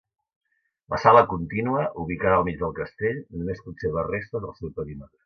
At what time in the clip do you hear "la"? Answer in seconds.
0.93-0.97